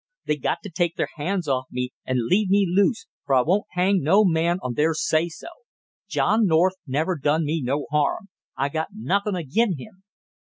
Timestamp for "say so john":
4.95-6.47